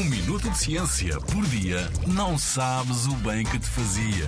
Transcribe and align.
Um 0.00 0.04
minuto 0.04 0.48
de 0.48 0.56
ciência 0.56 1.20
por 1.20 1.44
dia 1.44 1.80
não 2.06 2.38
sabes 2.38 3.04
o 3.04 3.14
bem 3.16 3.44
que 3.44 3.58
te 3.58 3.66
fazia. 3.66 4.26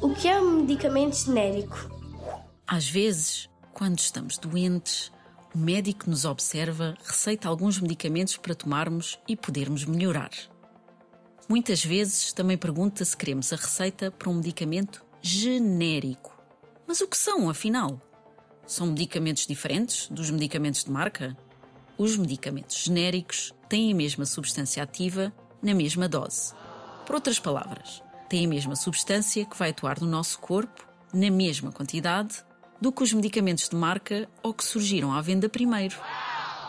O 0.00 0.14
que 0.14 0.26
é 0.26 0.40
um 0.40 0.62
medicamento 0.62 1.14
genérico? 1.14 1.90
Às 2.66 2.88
vezes, 2.88 3.50
quando 3.74 3.98
estamos 3.98 4.38
doentes, 4.38 5.12
o 5.54 5.58
médico 5.58 6.08
nos 6.08 6.24
observa, 6.24 6.96
receita 7.04 7.50
alguns 7.50 7.78
medicamentos 7.78 8.38
para 8.38 8.54
tomarmos 8.54 9.18
e 9.28 9.36
podermos 9.36 9.84
melhorar. 9.84 10.30
Muitas 11.46 11.84
vezes 11.84 12.32
também 12.32 12.56
pergunta 12.56 13.04
se 13.04 13.14
queremos 13.14 13.52
a 13.52 13.56
receita 13.56 14.10
para 14.10 14.30
um 14.30 14.36
medicamento 14.36 15.04
genérico. 15.20 16.34
Mas 16.86 17.02
o 17.02 17.06
que 17.06 17.18
são, 17.18 17.50
afinal? 17.50 18.00
São 18.66 18.86
medicamentos 18.86 19.46
diferentes 19.46 20.08
dos 20.08 20.30
medicamentos 20.30 20.82
de 20.82 20.90
marca? 20.90 21.36
Os 21.98 22.16
medicamentos 22.16 22.84
genéricos 22.84 23.54
têm 23.68 23.92
a 23.92 23.94
mesma 23.94 24.26
substância 24.26 24.82
ativa 24.82 25.32
na 25.62 25.74
mesma 25.74 26.08
dose. 26.08 26.52
Por 27.06 27.14
outras 27.14 27.38
palavras, 27.38 28.02
têm 28.28 28.44
a 28.44 28.48
mesma 28.48 28.76
substância 28.76 29.44
que 29.44 29.56
vai 29.56 29.70
atuar 29.70 30.00
no 30.00 30.06
nosso 30.06 30.38
corpo 30.38 30.86
na 31.12 31.30
mesma 31.30 31.72
quantidade 31.72 32.44
do 32.80 32.92
que 32.92 33.02
os 33.02 33.12
medicamentos 33.12 33.68
de 33.68 33.76
marca 33.76 34.28
ou 34.42 34.52
que 34.52 34.64
surgiram 34.64 35.12
à 35.12 35.20
venda 35.20 35.48
primeiro. 35.48 35.96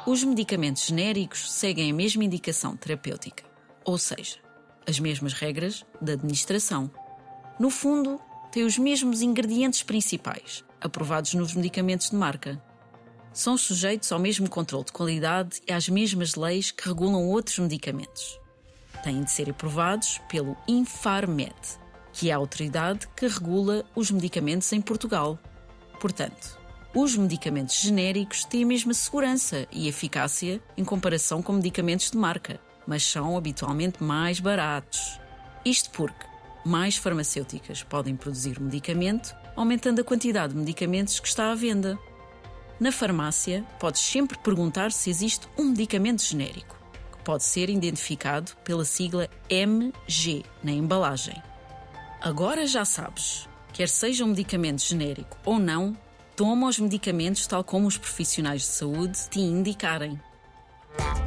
Os 0.05 0.23
medicamentos 0.23 0.85
genéricos 0.85 1.52
seguem 1.52 1.91
a 1.91 1.94
mesma 1.94 2.23
indicação 2.23 2.77
terapêutica, 2.77 3.44
ou 3.83 3.97
seja, 3.97 4.38
as 4.88 4.99
mesmas 4.99 5.33
regras 5.33 5.85
de 6.02 6.13
administração. 6.13 6.89
No 7.59 7.69
fundo, 7.69 8.21
têm 8.52 8.63
os 8.63 8.77
mesmos 8.77 9.21
ingredientes 9.21 9.83
principais, 9.83 10.63
aprovados 10.80 11.33
nos 11.33 11.53
medicamentos 11.53 12.09
de 12.09 12.16
marca. 12.16 12.61
São 13.37 13.55
sujeitos 13.55 14.11
ao 14.11 14.17
mesmo 14.17 14.49
controle 14.49 14.85
de 14.85 14.91
qualidade 14.91 15.61
e 15.67 15.71
às 15.71 15.87
mesmas 15.87 16.33
leis 16.33 16.71
que 16.71 16.87
regulam 16.89 17.23
outros 17.27 17.59
medicamentos. 17.59 18.39
Têm 19.03 19.23
de 19.23 19.29
ser 19.29 19.51
aprovados 19.51 20.19
pelo 20.27 20.57
Infarmed, 20.67 21.53
que 22.11 22.31
é 22.31 22.33
a 22.33 22.38
autoridade 22.38 23.07
que 23.16 23.27
regula 23.27 23.85
os 23.95 24.09
medicamentos 24.09 24.73
em 24.73 24.81
Portugal. 24.81 25.38
Portanto, 26.02 26.57
os 26.95 27.16
medicamentos 27.16 27.79
genéricos 27.79 28.44
têm 28.44 28.63
a 28.63 28.66
mesma 28.66 28.95
segurança 28.95 29.67
e 29.72 29.88
eficácia 29.88 30.59
em 30.75 30.83
comparação 30.83 31.39
com 31.44 31.53
medicamentos 31.53 32.09
de 32.09 32.17
marca, 32.17 32.59
mas 32.88 33.03
são 33.03 33.38
habitualmente 33.38 34.03
mais 34.03 34.39
baratos. 34.39 35.19
Isto 35.63 35.91
porque 35.91 36.25
mais 36.66 36.97
farmacêuticas 36.97 37.83
podem 37.83 38.16
produzir 38.16 38.59
medicamento, 38.59 39.35
aumentando 39.55 40.01
a 40.01 40.03
quantidade 40.03 40.53
de 40.53 40.59
medicamentos 40.59 41.19
que 41.19 41.27
está 41.27 41.51
à 41.51 41.55
venda. 41.55 41.99
Na 42.80 42.92
farmácia, 42.92 43.64
podes 43.80 44.02
sempre 44.02 44.38
perguntar 44.38 44.92
se 44.92 45.09
existe 45.09 45.47
um 45.58 45.66
medicamento 45.66 46.23
genérico, 46.23 46.78
que 47.11 47.23
pode 47.23 47.44
ser 47.44 47.69
identificado 47.69 48.52
pela 48.64 48.86
sigla 48.86 49.28
MG 49.50 50.44
na 50.64 50.72
embalagem. 50.72 51.42
Agora 52.22 52.67
já 52.67 52.86
sabes, 52.86 53.50
quer 53.73 53.89
seja 53.89 54.23
um 54.23 54.28
medicamento 54.28 54.84
genérico 54.84 55.38
ou 55.44 55.58
não, 55.58 55.97
toma 56.36 56.67
os 56.67 56.78
medicamentos 56.78 57.47
tal 57.47 57.64
como 57.64 57.88
os 57.88 57.97
profissionais 57.97 58.61
de 58.61 58.67
saúde 58.67 59.28
te 59.30 59.39
indicarem. 59.39 60.19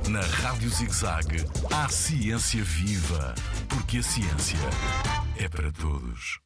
Na 0.09 0.21
Rádio 0.21 0.71
ZigZag, 0.71 1.45
há 1.73 1.89
ciência 1.89 2.63
viva, 2.63 3.35
porque 3.69 3.99
a 3.99 4.03
ciência 4.03 4.59
é 5.37 5.49
para 5.49 5.73
todos. 5.73 6.39